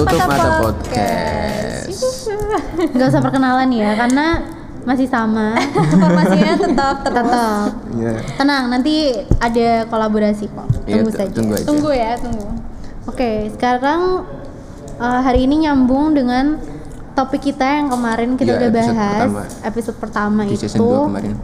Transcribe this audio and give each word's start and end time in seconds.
Tutup 0.00 0.20
Mata 0.24 0.50
Podcast. 0.58 1.86
Gak 2.96 3.06
usah 3.06 3.20
perkenalan 3.20 3.68
ya, 3.68 3.92
karena 3.94 4.26
masih 4.82 5.04
sama. 5.04 5.52
Formasinya 6.00 6.54
tetap 6.56 6.96
terus. 7.02 7.16
Tetap. 7.20 7.68
Iya. 7.92 8.12
Tenang, 8.34 8.64
nanti 8.68 8.94
ada 9.36 9.84
kolaborasi 9.86 10.48
kok. 10.48 10.66
Iya, 10.84 10.94
Tunggu 10.96 11.10
tu- 11.10 11.18
saja. 11.18 11.32
Tunggu 11.32 11.52
aja. 11.52 11.66
Tunggu 11.66 11.90
ya, 11.92 12.12
tunggu. 12.16 12.46
Oke, 13.04 13.30
sekarang 13.50 14.24
eh, 14.96 15.20
hari 15.20 15.44
ini 15.44 15.68
nyambung 15.68 16.12
dengan 16.12 16.56
topik 17.12 17.42
kita 17.42 17.66
yang 17.76 17.88
kemarin 17.88 18.34
kita 18.34 18.56
Iya, 18.56 18.58
udah 18.58 18.70
episode 18.70 18.78
bahas 18.96 19.04
pertama. 19.20 19.42
episode 19.62 19.98
pertama 19.98 20.40
Di 20.42 20.54
itu. 20.54 20.62
season 20.64 20.80
2 20.80 21.08
kemarin. 21.10 21.34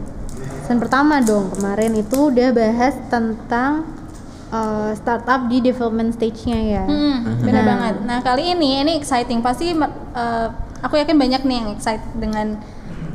Season 0.57 0.77
pertama 0.79 1.15
dong 1.21 1.45
kemarin 1.51 1.91
itu 1.93 2.17
udah 2.27 2.49
bahas 2.51 2.93
tentang 3.07 3.71
eh, 4.49 4.91
startup 4.93 5.45
di 5.45 5.59
development 5.59 6.13
stage-nya 6.13 6.59
ya. 6.59 6.83
Hmm, 6.83 7.17
benar 7.41 7.61
Nah. 7.61 7.67
banget. 7.67 7.95
Nah 8.03 8.19
kali 8.21 8.43
ini 8.51 8.81
ini 8.81 8.91
exciting 8.95 9.39
pasti 9.39 9.71
eh, 9.71 10.47
aku 10.79 10.93
yakin 10.95 11.15
banyak 11.15 11.41
nih 11.41 11.55
yang 11.57 11.69
excited 11.71 12.05
dengan 12.13 12.57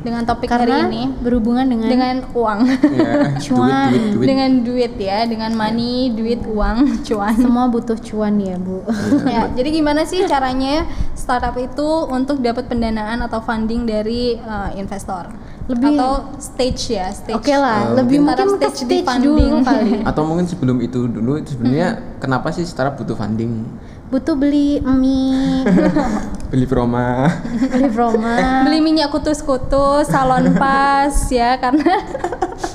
dengan 0.03 0.27
topik 0.27 0.51
Karena 0.51 0.83
hari 0.83 0.91
ini 0.91 1.03
berhubungan 1.15 1.63
dengan, 1.63 1.87
dengan 1.87 2.15
uang, 2.35 2.59
Iya. 2.91 3.39
Cuan. 3.39 3.87
Duit, 3.87 4.03
duit, 4.03 4.11
duit. 4.11 4.27
dengan 4.27 4.49
duit 4.59 4.93
ya, 4.99 5.23
dengan 5.23 5.55
money, 5.55 6.11
duit, 6.11 6.43
uang, 6.43 6.77
cuan. 7.07 7.31
semua 7.33 7.71
butuh 7.71 7.95
cuan 7.95 8.35
ya 8.35 8.59
bu. 8.59 8.83
ya, 9.23 9.47
jadi 9.55 9.69
gimana 9.71 10.03
sih 10.03 10.27
caranya 10.27 10.83
startup 11.15 11.55
itu 11.55 11.87
untuk 12.11 12.43
dapat 12.43 12.67
pendanaan 12.67 13.23
atau 13.23 13.39
funding 13.39 13.87
dari 13.87 14.35
eh, 14.35 14.69
investor? 14.75 15.31
Lebih- 15.65 15.95
atau 15.95 16.13
stage 16.37 16.91
ya, 16.91 17.07
stage. 17.09 17.33
Oke 17.33 17.53
lah, 17.53 17.87
Oh, 17.87 17.95
lebih 17.95 18.19
mungkin 18.19 18.47
stage 18.53 18.83
di 18.83 18.99
stage 18.99 19.05
funding. 19.05 19.31
dulu 19.31 19.63
kali. 19.63 19.91
Atau 20.09 20.21
mungkin 20.23 20.43
sebelum 20.43 20.77
itu 20.77 21.07
dulu 21.07 21.39
sebenarnya 21.39 21.89
kenapa 22.17 22.51
sih 22.51 22.63
startup 22.63 22.95
butuh 22.95 23.15
funding? 23.15 23.63
butuh 24.05 24.37
beli 24.37 24.77
mie, 24.79 25.65
Beli 26.53 26.67
Proma. 26.67 27.25
beli 27.49 27.89
Roma. 27.89 28.61
beli 28.61 28.77
minyak 28.77 29.09
kutus-kutus, 29.09 30.05
salon 30.05 30.53
pas 30.53 31.09
ya 31.31 31.57
karena 31.57 31.97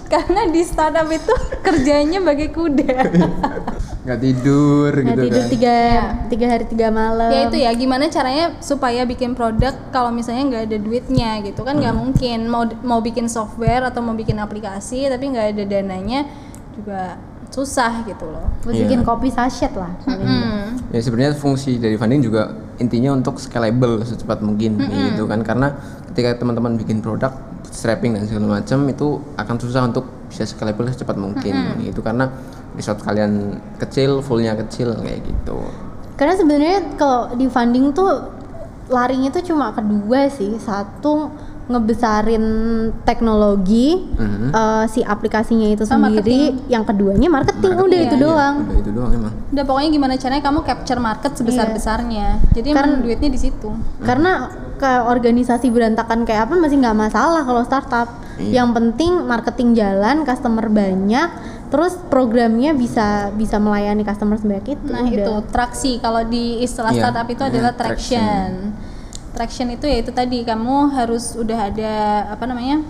karena 0.08 0.48
di 0.48 0.64
startup 0.64 1.06
itu 1.06 1.34
kerjanya 1.66 2.18
bagai 2.18 2.48
kuda. 2.50 2.92
nggak 4.08 4.20
tidur 4.24 4.88
Nggak 4.88 5.04
gitu 5.04 5.20
tidur 5.20 5.36
kan. 5.36 5.48
tiga 5.52 5.76
tiga 6.32 6.46
hari 6.48 6.64
tiga 6.64 6.88
malam. 6.88 7.28
ya 7.28 7.40
itu 7.44 7.56
ya 7.60 7.70
gimana 7.76 8.08
caranya 8.08 8.56
supaya 8.64 9.04
bikin 9.04 9.36
produk 9.36 9.76
kalau 9.92 10.08
misalnya 10.08 10.48
nggak 10.48 10.64
ada 10.64 10.78
duitnya 10.80 11.44
gitu 11.44 11.60
kan 11.60 11.76
nggak 11.76 11.92
mungkin 11.92 12.48
mau 12.48 12.64
mau 12.80 13.04
bikin 13.04 13.28
software 13.28 13.84
atau 13.84 14.00
mau 14.00 14.16
bikin 14.16 14.40
aplikasi 14.40 15.12
tapi 15.12 15.28
nggak 15.28 15.46
ada 15.52 15.62
dananya 15.68 16.24
juga 16.72 17.20
susah 17.48 18.04
gitu 18.04 18.28
loh. 18.28 18.44
Iya. 18.64 18.84
bikin 18.84 19.00
kopi 19.04 19.28
sachet 19.28 19.72
lah. 19.72 19.92
Hmm. 20.04 20.76
Ya 20.88 21.00
sebenarnya 21.00 21.32
fungsi 21.36 21.76
dari 21.76 21.96
funding 21.96 22.20
juga 22.20 22.52
intinya 22.76 23.12
untuk 23.12 23.36
scalable 23.36 24.04
secepat 24.04 24.40
mungkin 24.40 24.76
gitu 24.88 25.24
kan 25.24 25.40
karena 25.44 25.76
ketika 26.12 26.44
teman-teman 26.44 26.76
bikin 26.76 27.00
produk 27.00 27.32
bootstrapping 27.68 28.16
dan 28.16 28.24
segala 28.24 28.58
macam 28.58 28.88
itu 28.88 29.06
akan 29.36 29.56
susah 29.60 29.84
untuk 29.84 30.08
bisa 30.32 30.48
scalable 30.48 30.88
secepat 30.88 31.20
mungkin 31.20 31.52
gitu 31.84 32.00
karena 32.00 32.32
result 32.72 33.04
kalian 33.04 33.60
kecil, 33.76 34.24
fullnya 34.24 34.56
kecil 34.56 34.96
kayak 34.96 35.20
gitu. 35.20 35.56
Karena 36.16 36.34
sebenarnya 36.34 36.78
kalau 36.96 37.36
di 37.36 37.46
funding 37.46 37.92
tuh 37.92 38.24
larinya 38.88 39.28
tuh 39.28 39.44
cuma 39.44 39.70
kedua 39.70 40.26
sih. 40.28 40.56
Satu 40.56 41.28
ngebesarin 41.68 42.44
teknologi 43.04 44.08
Mhm. 44.08 44.48
eh, 44.50 44.84
si 44.88 45.04
aplikasinya 45.04 45.68
itu 45.68 45.84
Sama 45.84 46.08
sendiri, 46.08 46.56
yang 46.66 46.80
keduanya 46.80 47.28
marketing, 47.28 47.76
udah 47.76 47.84
Marketing, 47.84 48.02
itu 48.02 48.16
iya, 48.16 48.24
doang. 48.24 48.54
Udah 48.64 48.78
itu 48.78 48.90
doang 48.90 49.10
emang. 49.12 49.32
Udah 49.52 49.64
pokoknya 49.64 49.90
gimana 49.92 50.12
caranya 50.16 50.42
kamu 50.42 50.60
capture 50.64 50.96
market 50.98 51.32
sebesar 51.36 51.66
besarnya. 51.70 52.40
Jadi 52.56 52.68
Karena- 52.72 52.88
emang 52.88 53.04
duitnya 53.04 53.28
di 53.28 53.40
situ. 53.40 53.68
Karena 54.00 54.48
ke 54.78 54.92
organisasi 55.04 55.68
berantakan 55.68 56.22
kayak 56.22 56.46
apa 56.46 56.54
masih 56.54 56.78
nggak 56.78 56.96
masalah 56.96 57.42
kalau 57.42 57.62
startup. 57.66 58.08
Iya. 58.38 58.62
Yang 58.62 58.68
penting 58.78 59.12
marketing 59.26 59.74
jalan, 59.74 60.22
customer 60.22 60.70
banyak, 60.70 61.28
terus 61.68 61.98
programnya 62.06 62.70
bisa 62.72 63.34
bisa 63.34 63.58
melayani 63.58 64.06
customer 64.06 64.38
sebanyak 64.38 64.78
itu. 64.78 64.88
Nah 64.88 65.02
udah. 65.02 65.18
itu 65.18 65.34
traksi 65.50 65.98
kalau 65.98 66.22
di 66.22 66.62
istilah 66.62 66.94
Iya, 66.94 67.10
startup 67.10 67.26
itu 67.26 67.42
iya, 67.42 67.50
adalah 67.50 67.72
traction. 67.74 68.18
traction. 68.22 68.52
Traction 69.34 69.68
itu 69.70 69.84
ya 69.86 69.96
itu 70.00 70.10
tadi 70.14 70.42
kamu 70.42 70.94
harus 70.94 71.34
udah 71.34 71.58
ada 71.70 71.94
apa 72.30 72.46
namanya 72.46 72.80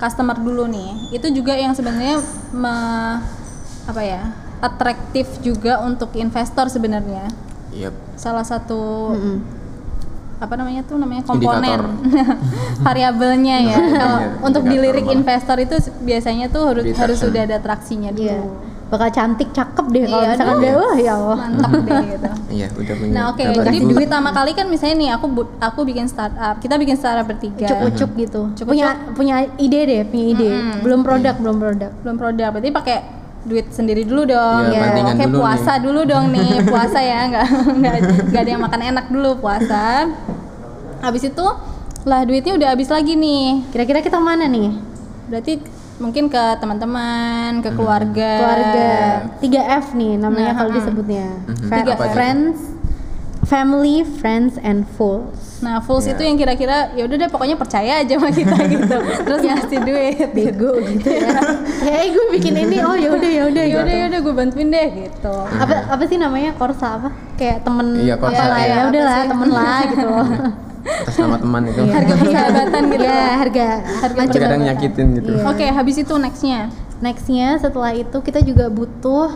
customer 0.00 0.40
dulu 0.40 0.64
nih. 0.66 1.20
Itu 1.20 1.28
juga 1.30 1.52
yang 1.54 1.76
sebenarnya 1.76 2.18
me- 2.50 3.20
apa 3.84 4.00
ya 4.00 4.32
atraktif 4.64 5.44
juga 5.44 5.84
untuk 5.84 6.16
investor 6.16 6.72
sebenarnya. 6.72 7.28
Yep. 7.76 7.92
Salah 8.16 8.46
satu 8.46 9.12
Mm-mm. 9.12 9.36
Apa 10.34 10.54
namanya 10.54 10.82
tuh 10.82 10.98
namanya 10.98 11.22
komponen 11.22 11.80
variabelnya 12.86 13.56
ya. 13.62 13.78
Kalau 13.78 14.18
Iya, 14.18 14.28
untuk 14.40 14.62
indikator 14.62 14.72
dilirik 14.72 15.04
malah. 15.04 15.16
investor 15.16 15.56
itu 15.58 15.76
biasanya 16.00 16.46
tuh 16.48 16.62
harus 16.68 16.84
harus 16.94 17.18
sudah 17.18 17.42
ada 17.44 17.56
traksinya 17.58 18.10
dulu. 18.10 18.28
Iya. 18.28 18.72
Bakal 18.84 19.08
cantik, 19.10 19.48
cakep 19.50 19.86
deh 19.90 20.02
kalau 20.04 20.22
Iya, 20.22 20.30
misalkan 20.30 20.54
udah 20.54 20.72
wah 20.76 20.94
ya 20.94 21.12
Allah. 21.16 21.38
Mantap 21.40 21.70
deh 21.72 22.02
gitu. 22.04 22.30
Iya, 22.52 22.66
udah 22.70 22.94
punya. 22.94 23.12
Nah 23.12 23.24
oke, 23.32 23.42
berapa 23.42 23.64
jadi 23.64 23.78
ribu. 23.80 23.94
pertama 23.96 24.28
kali 24.30 24.50
kan 24.52 24.66
misalnya 24.68 24.96
nih 25.00 25.10
aku 25.16 25.26
aku 25.58 25.80
bikin 25.82 26.06
startup, 26.06 26.54
kita 26.60 26.74
bikin 26.76 26.94
startup 26.94 27.26
bertiga, 27.26 27.66
Ucuk-ucuk 27.66 28.10
gitu. 28.14 28.40
Ucuk-ucuk. 28.52 28.68
Punya 28.68 28.88
punya 29.16 29.34
ide 29.56 29.80
deh, 29.82 30.02
punya 30.04 30.26
ide. 30.30 30.50
Belum 30.84 31.00
produk, 31.00 31.34
belum 31.34 31.56
produk. 31.58 31.90
belum 32.04 32.16
produk, 32.16 32.48
berarti 32.52 32.70
pakai 32.70 32.96
duit 33.44 33.66
sendiri 33.70 34.02
dulu 34.02 34.24
dong. 34.26 34.72
Ya. 34.72 34.80
bandingan 34.88 35.14
Oke 35.14 35.24
dulu 35.28 35.38
puasa 35.40 35.72
nih. 35.76 35.82
dulu 35.84 36.00
dong 36.04 36.26
nih, 36.32 36.50
puasa 36.72 36.98
ya, 36.98 37.20
nggak 37.28 37.44
nggak 37.76 37.94
nggak 38.32 38.42
ada 38.42 38.50
yang 38.50 38.62
makan 38.64 38.80
enak 38.82 39.06
dulu 39.08 39.30
puasa. 39.38 40.08
Habis 41.00 41.28
itu 41.28 41.46
lah 42.04 42.20
duitnya 42.24 42.56
udah 42.56 42.68
habis 42.72 42.88
lagi 42.88 43.16
nih, 43.16 43.64
Kira-kira 43.72 44.00
kita 44.00 44.20
mana 44.20 44.44
nih? 44.44 44.76
berarti 45.24 45.56
mungkin 45.96 46.28
ke 46.28 46.42
teman-teman, 46.60 47.64
ke 47.64 47.70
keluarga. 47.72 48.32
Keluarga. 48.44 48.90
3F 49.40 49.96
nih 49.96 50.20
namanya 50.20 50.52
Nah, 50.52 50.56
kalau 50.58 50.68
mm-mm. 50.68 50.80
disebutnya. 50.84 51.26
Tiga 51.64 51.94
F. 51.96 52.12
friends, 52.12 52.56
family, 53.44 54.00
friends 54.02 54.56
and 54.58 54.84
fools. 54.90 55.60
Nah, 55.60 55.78
fools 55.78 56.04
Iya. 56.04 56.12
itu 56.12 56.22
yang 56.22 56.36
kira-kira 56.36 56.92
ya 56.92 57.04
udah 57.04 57.16
deh 57.16 57.28
pokoknya 57.28 57.54
percaya 57.54 58.00
aja 58.00 58.14
sama 58.14 58.28
kita 58.28 58.56
gitu. 58.74 58.96
Terus 59.22 59.40
ngasih 59.42 59.80
duit. 59.80 60.28
Bego 60.30 60.76
gitu 60.78 61.08
ya. 61.08 61.28
Kayak 61.78 62.04
gue 62.10 62.26
bikin 62.32 62.54
ini, 62.58 62.76
oh 62.80 62.92
ya 62.92 63.08
udah 63.10 63.30
ya 63.30 63.42
udah 63.46 63.62
ya 63.62 63.70
gitu. 63.70 63.82
udah 63.82 63.94
ya 63.94 64.04
udah 64.08 64.20
gue 64.20 64.34
bantuin 64.34 64.68
deh 64.68 64.88
gitu. 65.04 65.34
Apa 65.34 65.74
apa 65.88 66.02
sih 66.04 66.16
namanya 66.16 66.52
Korsa 66.52 66.98
apa? 66.98 67.08
Kayak 67.34 67.62
temen 67.62 67.86
Iya, 67.96 68.14
Korsa, 68.16 68.36
apa 68.36 68.44
lah 68.46 68.60
iya. 68.60 68.68
ya 68.68 68.76
Apa 68.76 68.88
udahlah 68.88 69.16
sih? 69.16 69.28
temen 69.28 69.48
lah 69.50 69.78
gitu. 69.90 70.08
atas 70.84 71.16
nama 71.16 71.36
teman 71.40 71.62
itu. 71.64 71.80
Harga 71.80 72.14
persahabatan 72.14 72.82
gitu. 72.86 73.04
Iya, 73.04 73.24
harga 73.40 73.66
harga 74.04 74.20
Tapi 74.20 74.36
kadang 74.36 74.62
nyakitin 74.62 75.06
gitu. 75.16 75.30
Iya. 75.32 75.44
Oke, 75.48 75.66
habis 75.66 75.96
itu 75.96 76.14
nextnya. 76.14 76.60
Nextnya 77.00 77.56
setelah 77.56 77.92
itu 77.92 78.16
kita 78.20 78.40
juga 78.40 78.68
butuh 78.68 79.32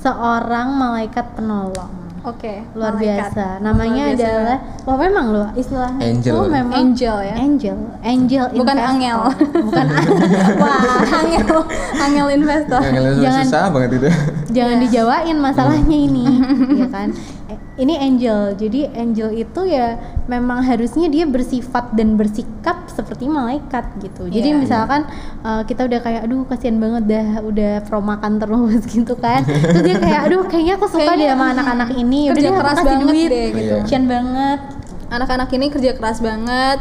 seorang 0.00 0.72
malaikat 0.72 1.34
penolong. 1.34 2.05
Oke, 2.26 2.58
luar 2.74 2.92
malaikat. 2.92 3.30
biasa. 3.30 3.44
Namanya 3.60 4.02
Luar 4.02 4.10
biasa 4.12 4.26
adalah, 4.26 4.56
wah 4.82 4.96
memang 4.98 5.26
loh 5.28 5.48
istilahnya 5.54 6.02
Angel. 6.04 6.34
itu 6.34 6.42
memang 6.48 6.74
Angel 6.74 7.16
ya? 7.22 7.34
Angel, 7.36 7.76
angel 8.02 8.44
Bukan 8.52 8.74
investor. 8.74 8.90
angel. 8.90 9.18
bukan 9.62 9.86
Wah, 10.62 10.82
angel, 11.16 11.58
angel 11.96 12.26
investor. 12.32 12.80
Kalian 12.82 13.14
Jangan- 13.20 13.46
susah 13.46 13.64
banget 13.68 13.90
itu. 13.94 14.08
Jangan 14.52 14.76
dijawain 14.80 15.36
masalahnya 15.36 15.98
ini, 16.00 16.24
ya 16.82 16.88
kan? 16.88 17.10
Eh, 17.46 17.58
Ini 17.76 17.92
angel, 18.00 18.56
jadi 18.56 18.88
angel 18.90 19.36
itu 19.36 19.60
ya 19.66 20.00
memang 20.24 20.64
harusnya 20.64 21.06
dia 21.06 21.22
bersifat 21.24 21.92
dan 21.92 22.16
bersikap 22.16 22.88
seperti 22.88 23.28
malaikat 23.28 23.84
gitu. 24.00 24.26
Jadi 24.26 24.48
Iya. 24.48 24.56
misalkan 24.56 25.04
eh, 25.42 25.60
kita 25.62 25.84
udah 25.84 26.00
kayak, 26.00 26.24
aduh 26.24 26.42
kasihan 26.42 26.80
banget 26.80 27.04
dah, 27.06 27.26
udah 27.38 27.84
promakan 27.84 28.40
terus 28.40 28.80
gitu 28.96 29.12
kan. 29.14 29.44
Terus 29.44 29.82
dia 29.84 29.96
kayak, 29.98 30.20
aduh 30.24 30.42
kayaknya 30.42 30.74
aku 30.74 30.88
suka 30.88 31.04
Kayaknya, 31.06 31.20
deh 31.20 31.28
sama 31.30 31.46
anak-anak 31.52 31.90
ini. 31.94 32.15
Udah 32.24 32.32
kerja 32.32 32.48
aku 32.48 32.58
keras 32.58 32.78
banget 32.80 33.04
duit. 33.04 33.28
deh 33.28 33.46
gitu. 33.52 33.76
Iya. 33.84 34.00
Banget. 34.02 34.60
Anak-anak 35.06 35.48
ini 35.52 35.66
kerja 35.68 35.92
keras 35.92 36.18
banget. 36.20 36.78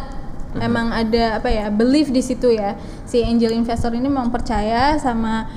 Emang 0.55 0.87
ada 0.89 1.35
apa 1.35 1.51
ya 1.51 1.67
belief 1.67 2.07
di 2.09 2.21
situ 2.21 2.47
ya. 2.49 2.79
Si 3.03 3.19
angel 3.19 3.51
investor 3.51 3.91
ini 3.91 4.07
memang 4.07 4.31
percaya 4.31 4.95
sama 4.95 5.51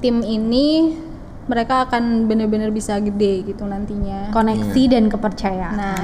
tim 0.00 0.20
ini 0.20 0.96
mereka 1.44 1.84
akan 1.84 2.24
benar-benar 2.24 2.68
bisa 2.70 2.96
gede 2.98 3.44
gitu 3.46 3.64
nantinya. 3.64 4.32
Koneksi 4.32 4.82
dan 4.88 5.08
kepercayaan. 5.08 5.76
Nah, 5.76 5.96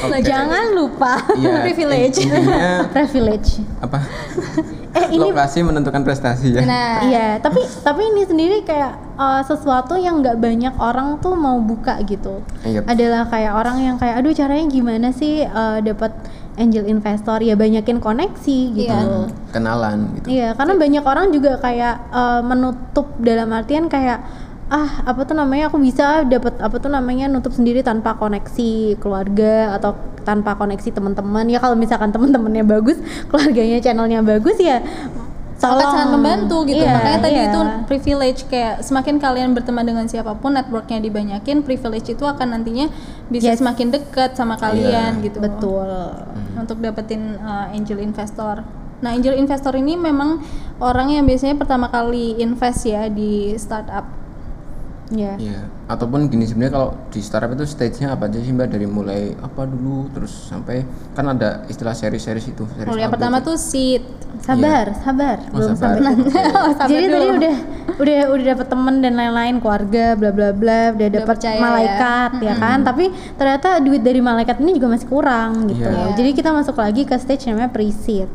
Oke. 0.00 0.24
Jangan 0.24 0.72
lupa 0.72 1.20
Iya, 1.36 1.60
privilege. 1.62 2.24
intinya 2.24 2.88
privilege. 2.88 3.60
apa? 3.78 3.98
Eh 4.90 5.06
ini 5.14 5.22
Lokasi 5.22 5.62
menentukan 5.62 6.02
prestasi 6.02 6.58
ya. 6.58 6.66
nah, 6.66 7.06
Iya, 7.06 7.38
tapi 7.38 7.62
tapi 7.62 8.02
ini 8.10 8.26
sendiri 8.26 8.66
kayak 8.66 9.14
uh, 9.14 9.42
sesuatu 9.46 9.94
yang 9.94 10.18
nggak 10.18 10.42
banyak 10.42 10.74
orang 10.82 11.22
tuh 11.22 11.38
mau 11.38 11.62
buka 11.62 12.02
gitu. 12.02 12.42
Iya. 12.66 12.82
Adalah 12.90 13.30
kayak 13.30 13.52
orang 13.54 13.78
yang 13.86 13.96
kayak, 14.02 14.18
aduh 14.18 14.34
caranya 14.34 14.66
gimana 14.66 15.14
sih 15.14 15.46
uh, 15.46 15.78
dapat 15.78 16.10
angel 16.58 16.90
investor? 16.90 17.38
Ya 17.38 17.54
banyakin 17.54 18.02
koneksi 18.02 18.58
gitu. 18.74 18.90
Iya. 18.90 19.30
Kenalan 19.54 19.98
gitu. 20.18 20.26
Iya, 20.26 20.48
karena 20.58 20.74
banyak 20.74 21.04
orang 21.06 21.26
juga 21.30 21.52
kayak 21.62 21.94
uh, 22.10 22.42
menutup 22.42 23.14
dalam 23.22 23.54
artian 23.54 23.86
kayak 23.86 24.26
ah 24.70 25.02
apa 25.02 25.26
tuh 25.26 25.34
namanya 25.34 25.66
aku 25.66 25.82
bisa 25.82 26.22
dapat 26.22 26.54
apa 26.62 26.78
tuh 26.78 26.94
namanya 26.94 27.26
nutup 27.26 27.50
sendiri 27.50 27.82
tanpa 27.82 28.14
koneksi 28.14 29.02
keluarga 29.02 29.74
atau 29.74 29.98
tanpa 30.22 30.54
koneksi 30.54 30.90
teman-teman 30.90 31.44
ya 31.46 31.58
kalau 31.58 31.74
misalkan 31.74 32.10
teman-temannya 32.10 32.64
bagus 32.64 32.98
keluarganya 33.28 33.80
channelnya 33.80 34.20
bagus 34.20 34.56
ya 34.56 34.80
sangat 35.60 35.84
tolong. 35.84 35.92
sangat 35.92 36.08
membantu 36.16 36.56
gitu 36.64 36.80
Iya, 36.80 36.92
makanya 36.96 37.18
tadi 37.20 37.36
iya. 37.36 37.48
itu 37.52 37.60
privilege 37.84 38.40
kayak 38.48 38.80
semakin 38.80 39.20
kalian 39.20 39.52
berteman 39.52 39.84
dengan 39.84 40.08
siapa 40.08 40.32
pun 40.32 40.56
networknya 40.56 41.04
dibanyakin 41.04 41.60
privilege 41.60 42.08
itu 42.08 42.24
akan 42.24 42.56
nantinya 42.56 42.88
bisa 43.28 43.52
Yes. 43.52 43.60
semakin 43.60 43.92
dekat 43.92 44.32
sama 44.32 44.56
kalian 44.56 45.20
Iya. 45.20 45.24
gitu 45.28 45.36
betul 45.36 45.84
untuk 46.56 46.80
dapetin 46.80 47.36
uh, 47.36 47.68
angel 47.76 48.00
investor 48.00 48.64
nah 49.00 49.12
angel 49.12 49.36
investor 49.36 49.76
ini 49.76 49.96
memang 49.96 50.40
orang 50.80 51.12
yang 51.12 51.24
biasanya 51.24 51.56
pertama 51.56 51.88
kali 51.88 52.40
invest 52.40 52.88
ya 52.88 53.08
di 53.08 53.52
startup 53.56 54.04
ya 55.10 55.34
Iya. 55.36 55.60
Ataupun 55.86 56.26
gini 56.26 56.44
sebenarnya 56.44 56.72
kalau 56.72 56.90
di 57.06 57.18
startup 57.18 57.50
itu 57.50 57.64
stage-nya 57.64 58.14
apa 58.14 58.26
aja 58.26 58.38
sih 58.38 58.48
Mbak 58.48 58.68
dari 58.68 58.86
mulai 58.86 59.34
apa 59.36 59.62
dulu 59.62 60.06
terus 60.08 60.30
sampai 60.46 60.86
kan 61.12 61.26
ada 61.28 61.66
istilah 61.66 61.92
seri-seri 61.92 62.38
itu. 62.40 62.62
Series 62.64 62.86
kalau 62.86 62.96
yang 62.96 63.10
pertama 63.10 63.38
tuh 63.40 63.54
seed 63.54 64.06
sabar 64.40 64.94
sabar 64.96 65.42
Oh, 65.48 65.58
belum 65.58 65.74
sabar. 65.74 65.98
sampai. 65.98 66.24
Oh, 66.56 66.72
sabar 66.72 66.86
jadi 66.88 67.06
tadi 67.08 67.26
udah 67.28 67.54
udah 67.96 68.18
udah 68.30 68.44
dapet 68.48 68.66
temen 68.68 68.94
dan 68.98 69.12
lain-lain 69.12 69.54
keluarga 69.58 70.04
bla 70.14 70.30
bla 70.30 70.50
bla 70.52 70.80
udah 70.92 71.08
dapet 71.10 71.26
percaya 71.28 71.52
ya. 71.52 71.60
malaikat 71.60 72.30
ya, 72.40 72.54
kan 72.56 72.78
tapi 72.80 73.04
ternyata 73.34 73.68
duit 73.78 74.00
dari 74.00 74.20
malaikat 74.20 74.56
ini 74.58 74.78
juga 74.78 74.88
masih 74.90 75.06
kurang 75.06 75.66
gitu 75.66 75.82
Iya. 75.82 76.14
jadi 76.14 76.30
kita 76.32 76.50
masuk 76.50 76.76
lagi 76.76 77.02
ke 77.02 77.14
stage 77.14 77.44
namanya 77.46 77.68
pre-seed 77.68 78.30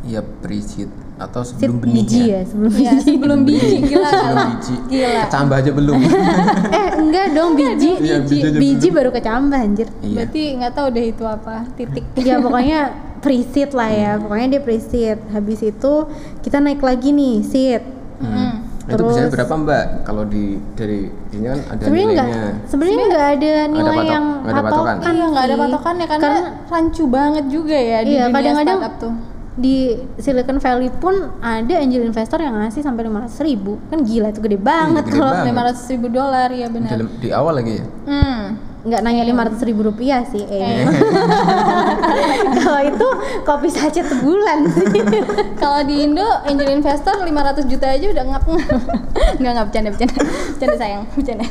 Iya 0.00 0.22
pre-seed 0.22 0.88
atau 1.20 1.40
seed 1.42 1.60
sebelum 1.60 1.76
biji 1.84 2.00
benihnya. 2.16 2.24
ya 2.26 2.40
sebelum 2.42 2.72
ya 2.72 2.80
biji 2.90 3.04
sebelum 3.06 3.40
biji 3.44 3.76
gila 3.82 4.00
Sebelum 4.02 4.24
kalau 4.24 4.38
biji. 4.48 4.74
Gila. 4.88 5.22
Kecambah 5.22 5.56
aja 5.58 5.70
belum. 5.70 5.98
eh 6.76 6.88
enggak 6.96 7.26
dong 7.30 7.50
biji 7.54 7.90
Iya, 7.94 8.16
biji 8.18 8.36
aja 8.40 8.56
biji 8.56 8.80
belum. 8.82 8.96
baru 8.96 9.10
kecambah 9.12 9.58
anjir 9.60 9.88
iya. 10.00 10.14
berarti 10.16 10.42
nggak 10.56 10.72
tahu 10.72 10.86
deh 10.90 11.06
itu 11.06 11.24
apa 11.24 11.54
titik 11.70 12.04
ya 12.24 12.36
pokoknya 12.38 12.80
pre-seed 13.18 13.70
lah 13.70 13.90
ya 13.90 14.10
pokoknya 14.16 14.46
dia 14.50 14.60
pre-seed 14.60 15.18
habis 15.28 15.60
itu 15.60 15.92
kita 16.40 16.56
naik 16.58 16.80
lagi 16.80 17.10
nih 17.10 17.36
seed 17.42 17.82
Hmm. 18.20 18.68
Nah, 18.82 18.92
itu 18.92 19.00
biasanya 19.02 19.22
Terus- 19.22 19.34
berapa 19.34 19.54
Mbak? 19.56 19.84
Kalau 20.02 20.24
di 20.24 20.44
dari 20.74 21.00
ini 21.30 21.44
kan 21.46 21.58
ada 21.62 21.80
sebenarnya 21.80 22.08
enggak 22.10 22.26
nilainya. 22.26 22.52
sebenarnya 22.66 22.98
enggak 23.02 23.26
ada 23.30 23.52
nilai 23.66 23.88
patok- 23.94 24.10
yang 24.10 24.24
nggak 24.26 24.50
ada 24.50 24.60
patokan. 24.60 24.84
patokan 24.90 25.12
iya 25.14 25.26
nggak 25.26 25.44
ada 25.46 25.56
patokan 25.56 25.94
ya 25.94 26.06
karena, 26.06 26.20
Karena 26.20 26.40
rancu 26.66 27.04
banget 27.06 27.44
juga 27.46 27.78
ya 27.78 27.98
di 27.98 28.10
iya 28.10 28.22
dunia 28.22 28.34
kadang-kadang 28.34 28.78
startup 28.78 28.94
tuh 28.98 29.14
di 29.60 29.92
Silicon 30.16 30.56
Valley 30.56 30.88
pun 30.90 31.12
ada 31.38 31.74
angel 31.76 32.02
investor 32.02 32.40
yang 32.40 32.56
ngasih 32.56 32.80
sampai 32.80 33.04
500 33.06 33.30
ribu 33.44 33.76
kan 33.86 34.00
gila 34.00 34.32
itu 34.32 34.40
gede 34.40 34.56
banget 34.56 35.04
gede 35.04 35.14
kalau 35.14 35.32
banget. 35.36 35.48
lima 35.52 35.60
ratus 35.68 35.84
ribu 35.86 36.06
dolar 36.08 36.48
ya 36.48 36.66
benar 36.66 36.90
Dalam, 36.90 37.08
di 37.20 37.28
awal 37.30 37.60
lagi 37.60 37.78
ya. 37.78 37.84
hmm. 37.84 38.40
nggak 38.80 39.00
nanya 39.04 39.22
500 39.28 39.68
ribu 39.68 39.80
rupiah 39.84 40.24
sih 40.24 40.40
eh. 40.40 40.80
Eh. 40.80 40.88
kalau 42.64 42.80
itu 42.80 43.08
kopi 43.44 43.68
sachet 43.68 44.08
sebulan 44.08 44.58
sih 44.72 44.88
Kalau 45.60 45.84
di 45.84 46.00
Indo 46.00 46.24
angel 46.48 46.72
investor 46.72 47.20
500 47.20 47.68
juta 47.68 47.86
aja 47.92 48.06
udah 48.08 48.24
ngap 48.24 48.44
nggak 49.38 49.50
nggak 49.52 49.66
bercanda 49.68 49.88
bercanda 49.92 50.16
bercanda 50.56 50.76
sayang 50.80 51.04
bercanda. 51.12 51.44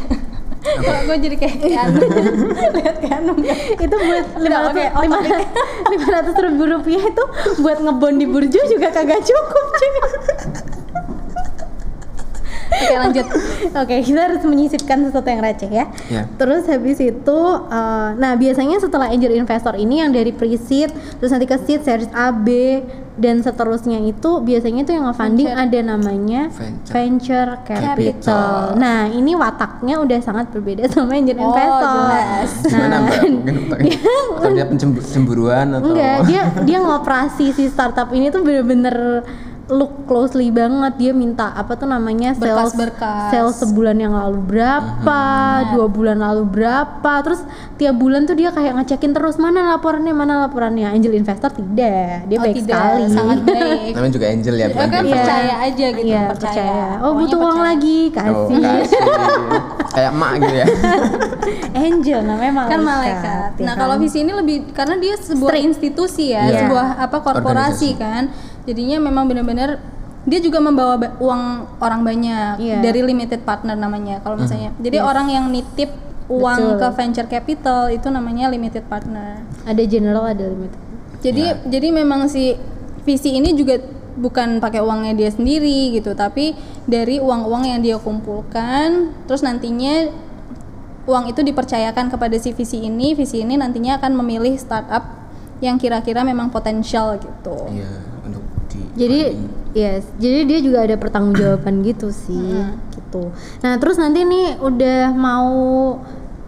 Kalau 0.72 1.02
gue 1.04 1.18
jadi 1.20 1.36
kayak 1.36 1.58
Keanu 1.60 2.00
lihat 2.78 2.96
Keanu 3.00 3.32
nggak? 3.36 3.58
itu 3.80 3.96
buat 3.98 4.26
Udah, 4.36 4.60
500 4.62 4.70
oke, 4.70 4.84
off 4.86 5.06
topic. 5.10 5.48
500 5.90 6.46
ribu 6.46 6.64
rupiah 6.68 7.04
itu 7.04 7.24
buat 7.60 7.78
ngebon 7.80 8.14
di 8.16 8.26
burjo 8.26 8.60
juga 8.66 8.88
kagak 8.90 9.22
cukup 9.22 9.66
cuy 9.72 9.90
Oke 12.80 12.96
lanjut. 12.96 13.26
Oke, 13.76 13.96
kita 14.02 14.20
harus 14.22 14.42
menyisipkan 14.42 14.98
sesuatu 15.02 15.28
yang 15.28 15.42
receh 15.42 15.68
ya. 15.68 15.86
Ya. 16.08 16.24
Terus 16.32 16.64
habis 16.66 16.98
itu, 16.98 17.40
eh, 17.68 18.10
nah 18.14 18.34
biasanya 18.34 18.78
setelah 18.78 19.08
angel 19.08 19.34
investor 19.34 19.76
ini 19.76 20.00
yang 20.00 20.10
dari 20.10 20.32
pre-seed, 20.32 20.90
terus 21.16 21.30
nanti 21.30 21.44
ke 21.44 21.58
seed, 21.58 21.82
series 21.82 22.10
A, 22.12 22.32
B, 22.32 22.80
dan 23.14 23.40
seterusnya 23.40 24.00
itu 24.02 24.40
biasanya 24.40 24.82
itu 24.82 24.92
yang 24.92 25.04
nge-funding 25.06 25.44
Venture. 25.46 25.66
ada 25.66 25.80
namanya 25.86 26.42
Venture. 26.50 26.94
venture 26.94 27.50
capital. 27.62 27.92
Capital. 27.92 28.52
Nah 28.74 29.00
ini 29.10 29.36
wataknya 29.36 29.96
udah 29.98 30.20
sangat 30.20 30.48
berbeda 30.50 30.88
sama 30.90 31.14
angel 31.14 31.36
Oh, 31.36 31.44
investor. 31.46 31.92
jelas. 32.00 32.52
Gimana 32.64 32.88
Nah, 32.90 33.00
Mbak? 33.02 33.20
Mungkin. 33.36 33.56
Atau 34.32 34.50
dia 34.50 34.66
pencembu- 34.66 35.04
cemburuan 35.04 35.68
atau 35.74 35.92
Enggak, 35.92 36.18
dia 36.26 36.42
dia 36.64 36.80
ngoperasi 36.80 37.52
si 37.52 37.68
startup 37.68 38.08
ini 38.10 38.30
tuh 38.30 38.40
bener-bener 38.40 39.28
look 39.70 40.04
closely 40.04 40.50
banget 40.50 40.98
dia 40.98 41.12
minta 41.14 41.54
apa 41.54 41.74
tuh 41.74 41.86
namanya 41.86 42.34
sales 42.34 42.74
Berkas-berkas. 42.74 43.30
sales 43.30 43.56
sebulan 43.56 43.96
yang 43.96 44.12
lalu 44.12 44.42
berapa 44.44 45.22
dua 45.70 45.86
bulan 45.86 46.18
lalu 46.18 46.44
berapa 46.50 47.14
terus 47.22 47.46
tiap 47.76 47.94
bulan 47.94 48.26
tuh 48.26 48.34
dia 48.34 48.50
kayak 48.50 48.74
ngecekin 48.76 49.14
terus 49.14 49.38
mana 49.38 49.70
laporannya 49.72 50.10
mana 50.12 50.44
laporannya 50.44 50.90
angel 50.90 51.14
investor 51.14 51.50
tidak 51.50 52.26
dia 52.26 52.36
Oh, 52.36 52.44
baik 52.44 52.56
tidak, 52.58 52.74
sekali 52.74 53.04
sangat 53.10 53.38
baik. 53.44 53.92
namanya 53.96 54.14
juga 54.16 54.28
angel 54.28 54.56
ya 54.56 54.60
Ya 54.60 54.68
bukan 54.70 54.90
kan 54.90 55.00
Iya. 55.00 55.14
percaya 55.14 55.54
aja 55.62 55.86
gitu, 55.92 56.08
Iya, 56.08 56.22
percaya. 56.30 56.66
oh 56.66 56.82
Pokoknya 57.00 57.20
butuh 57.20 57.38
uang 57.38 57.50
percaya. 57.52 57.68
lagi 57.70 58.00
Oh, 58.02 58.12
kasih 58.12 58.58
kasih. 58.60 59.02
kayak 59.90 60.12
emak 60.12 60.32
gitu 60.36 60.54
ya 60.56 60.66
angel 61.86 62.20
namanya 62.22 62.54
malaikat 62.56 62.72
kan 62.72 62.82
malaikat. 62.82 63.50
ya 63.54 63.62
Nah, 63.62 63.74
kan? 63.74 63.82
kalau 63.82 63.96
visi 63.98 64.18
ini 64.20 64.32
lebih 64.32 64.58
karena 64.72 64.96
dia 64.98 65.14
sebuah 65.16 65.56
institusi 65.60 66.32
ya, 66.32 66.44
Iya. 66.44 66.60
sebuah 66.64 66.86
apa 66.98 67.18
korporasi 67.20 67.46
Organisasi. 67.88 67.90
kan. 67.96 68.24
Jadinya 68.64 68.98
memang 69.00 69.26
benar-benar 69.26 69.80
dia 70.24 70.40
juga 70.40 70.60
membawa 70.60 70.96
ba- 70.96 71.16
uang 71.18 71.44
orang 71.80 72.02
banyak 72.04 72.60
Iya. 72.60 72.78
dari 72.80 73.02
limited 73.02 73.42
partner 73.42 73.74
namanya 73.74 74.20
kalau 74.20 74.36
misalnya. 74.36 74.76
Jadi 74.78 74.98
orang 75.00 75.28
yang 75.28 75.48
nitip 75.48 75.90
uang 76.30 76.76
Betul. 76.76 76.80
ke 76.80 76.88
venture 76.94 77.28
capital 77.28 77.90
itu 77.90 78.08
namanya 78.08 78.48
limited 78.48 78.86
partner. 78.86 79.42
ada 79.66 79.82
general 79.82 80.26
ada 80.26 80.46
limit 80.46 80.70
Jadi 81.20 81.42
Ya. 81.44 81.58
jadi 81.68 81.90
memang 81.92 82.30
si 82.30 82.54
visi 83.02 83.34
ini 83.34 83.52
juga 83.52 83.82
bukan 84.14 84.60
pakai 84.60 84.80
uangnya 84.80 85.16
dia 85.16 85.30
sendiri 85.30 85.92
gitu, 85.92 86.14
tapi 86.14 86.54
dari 86.86 87.18
uang-uang 87.18 87.64
yang 87.66 87.80
dia 87.80 87.98
kumpulkan, 87.98 89.12
terus 89.26 89.40
nantinya 89.40 90.12
uang 91.04 91.28
itu 91.28 91.42
dipercayakan 91.42 92.08
kepada 92.08 92.36
si 92.36 92.52
visi 92.52 92.84
ini, 92.84 93.12
visi 93.14 93.42
ini 93.42 93.56
nantinya 93.56 93.98
akan 93.98 94.14
memilih 94.16 94.54
startup 94.56 95.02
yang 95.60 95.76
kira-kira 95.76 96.22
memang 96.22 96.48
potensial 96.48 97.18
gitu. 97.18 97.68
iya 97.70 97.90
di 97.90 98.09
jadi 98.98 99.38
yes 99.78 100.10
jadi 100.18 100.50
dia 100.50 100.60
juga 100.64 100.86
ada 100.86 100.96
pertanggungjawaban 100.98 101.82
gitu 101.90 102.10
sih 102.10 102.66
gitu. 103.10 103.34
Nah 103.66 103.82
terus 103.82 103.98
nanti 103.98 104.22
nih 104.22 104.62
udah 104.62 105.14
mau 105.18 105.50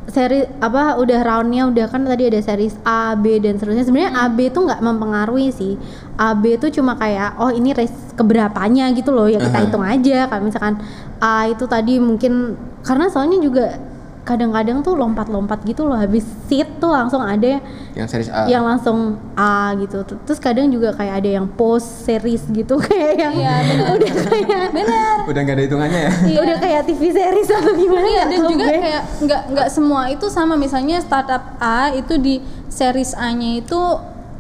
seri 0.10 0.44
apa 0.60 0.98
udah 0.98 1.20
roundnya 1.24 1.70
udah 1.70 1.86
kan 1.88 2.04
tadi 2.04 2.28
ada 2.28 2.42
series 2.42 2.76
A 2.86 3.18
B 3.18 3.42
dan 3.42 3.58
seterusnya. 3.58 3.86
Sebenarnya 3.86 4.12
A 4.14 4.26
B 4.30 4.50
tuh 4.54 4.70
nggak 4.70 4.82
mempengaruhi 4.82 5.50
sih. 5.54 5.74
A 6.18 6.38
B 6.38 6.58
tuh 6.62 6.70
cuma 6.70 6.98
kayak 6.98 7.38
oh 7.42 7.50
ini 7.50 7.74
race 7.74 8.14
keberapanya 8.14 8.92
gitu 8.94 9.10
loh 9.14 9.26
ya 9.30 9.42
kita 9.42 9.58
Aha. 9.58 9.66
hitung 9.66 9.86
aja. 9.86 10.30
Kalau 10.30 10.44
misalkan 10.46 10.76
A 11.22 11.50
itu 11.50 11.66
tadi 11.66 11.98
mungkin 11.98 12.58
karena 12.82 13.10
soalnya 13.10 13.38
juga 13.42 13.78
kadang-kadang 14.22 14.80
tuh 14.80 14.94
lompat-lompat 14.94 15.66
gitu 15.66 15.84
loh 15.84 15.96
habis 15.96 16.22
seat 16.46 16.78
tuh 16.78 16.88
langsung 16.88 17.20
ada 17.20 17.58
yang 17.92 18.06
series 18.06 18.30
A 18.30 18.46
yang 18.46 18.62
langsung 18.62 19.18
A 19.34 19.74
gitu 19.76 20.06
terus 20.06 20.38
kadang 20.38 20.70
juga 20.70 20.94
kayak 20.94 21.20
ada 21.20 21.30
yang 21.34 21.50
post 21.50 22.06
series 22.06 22.46
gitu 22.48 22.78
kayak 22.86 23.18
yang 23.18 23.34
Iya, 23.34 23.54
benar. 23.66 23.90
udah 23.92 24.12
kayak 24.24 24.68
Benar. 24.72 25.16
udah 25.26 25.42
nggak 25.42 25.56
ada 25.58 25.64
hitungannya 25.64 26.00
ya 26.00 26.12
Iya. 26.30 26.38
udah 26.40 26.58
kayak 26.60 26.82
TV 26.86 27.02
series 27.10 27.50
atau 27.50 27.74
gimana 27.74 28.06
Iya 28.06 28.24
dan 28.28 28.40
juga 28.46 28.54
gue. 28.64 28.78
kayak 28.80 29.04
nggak 29.26 29.42
nggak 29.52 29.70
semua 29.70 30.02
itu 30.08 30.26
sama 30.28 30.54
misalnya 30.56 30.98
startup 31.00 31.44
A 31.58 31.90
itu 31.92 32.14
di 32.16 32.36
series 32.70 33.14
A-nya 33.14 33.58
itu 33.58 33.82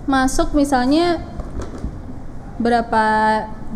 masuk 0.03 0.53
misalnya 0.53 1.17
berapa 2.57 3.05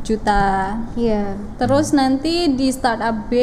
juta. 0.02 0.78
iya 0.94 1.34
Terus 1.56 1.90
nanti 1.92 2.52
di 2.52 2.70
startup 2.70 3.26
B 3.26 3.34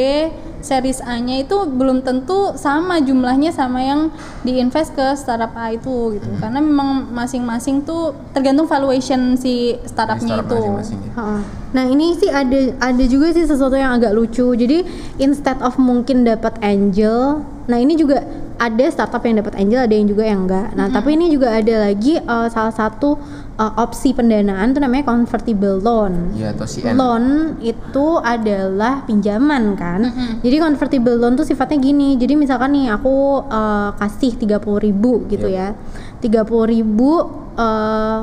series 0.63 1.03
A-nya 1.03 1.43
itu 1.43 1.67
belum 1.67 2.01
tentu 2.01 2.55
sama 2.55 3.03
jumlahnya 3.03 3.51
sama 3.51 3.83
yang 3.83 4.09
diinvest 4.47 4.95
ke 4.95 5.13
startup 5.19 5.51
A 5.53 5.75
itu 5.75 6.17
gitu. 6.17 6.27
Karena 6.39 6.63
memang 6.63 7.11
masing-masing 7.11 7.83
tuh 7.83 8.15
tergantung 8.31 8.65
valuation 8.65 9.35
si 9.35 9.75
startupnya 9.83 10.39
Startup 10.39 10.47
itu. 10.47 10.55
masing-masing 10.55 10.99
ya. 11.03 11.11
Heeh. 11.19 11.41
Nah 11.73 11.85
ini 11.89 12.15
sih 12.15 12.31
ada 12.31 12.59
ada 12.79 13.03
juga 13.03 13.35
sih 13.35 13.43
sesuatu 13.43 13.75
yang 13.75 13.99
agak 13.99 14.15
lucu. 14.15 14.55
Jadi 14.55 14.87
instead 15.19 15.59
of 15.59 15.75
mungkin 15.75 16.23
dapat 16.23 16.55
angel, 16.63 17.43
nah 17.67 17.77
ini 17.77 17.99
juga 17.99 18.23
ada 18.63 18.85
startup 18.87 19.19
yang 19.27 19.43
dapat 19.43 19.59
angel, 19.59 19.83
ada 19.83 19.91
yang 19.91 20.07
juga 20.07 20.23
yang 20.23 20.47
enggak. 20.47 20.71
Nah 20.71 20.87
tapi 20.87 21.19
ini 21.19 21.27
juga 21.27 21.51
ada 21.51 21.91
lagi 21.91 22.15
eh, 22.15 22.47
salah 22.47 22.71
satu 22.71 23.19
eh, 23.59 23.73
opsi 23.75 24.15
pendanaan 24.15 24.71
itu 24.71 24.79
namanya 24.79 25.03
convertible 25.03 25.83
loan. 25.83 26.31
Iya 26.31 26.55
atau 26.55 26.63
CN 26.63 26.95
Loan 26.95 27.25
itu 27.59 28.07
adalah 28.23 29.03
pinjaman 29.03 29.75
kan. 29.75 30.01
Jadi 30.39 30.55
convertible 30.63 31.19
loan 31.19 31.35
tuh 31.35 31.43
sifatnya 31.43 31.83
gini. 31.83 32.15
Jadi 32.15 32.39
misalkan 32.39 32.71
nih 32.71 32.87
aku 32.95 33.43
eh, 33.51 33.89
kasih 33.99 34.39
30.000 34.39 34.85
ribu 34.87 35.27
gitu 35.27 35.47
ya. 35.51 35.75
30.000 36.23 36.71
ribu 36.71 37.11
eh, 37.59 38.19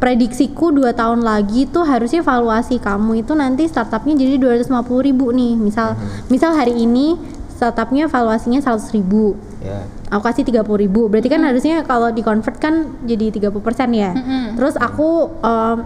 prediksiku 0.00 0.72
dua 0.72 0.96
tahun 0.96 1.20
lagi 1.20 1.68
tuh 1.68 1.84
harusnya 1.84 2.24
valuasi 2.24 2.80
kamu 2.80 3.20
itu 3.20 3.36
nanti 3.36 3.68
startupnya 3.68 4.16
jadi 4.16 4.38
250.000 4.62 5.06
ribu 5.10 5.34
nih. 5.34 5.58
Misal 5.58 5.98
misal 6.30 6.54
hari 6.54 6.78
ini 6.78 7.18
startupnya 7.58 8.06
valuasinya 8.08 8.62
100 8.62 8.96
ribu 8.96 9.49
ya. 9.60 9.84
Aku 10.10 10.22
kasih 10.24 10.42
30 10.42 10.64
ribu. 10.80 11.06
Berarti 11.06 11.28
kan 11.30 11.40
harusnya 11.44 11.84
kalau 11.84 12.10
di 12.10 12.24
convert 12.24 12.56
kan 12.58 12.98
jadi 13.06 13.30
30% 13.30 13.52
ya? 13.94 14.10
Terus 14.56 14.74
aku 14.74 15.30
em, 15.40 15.78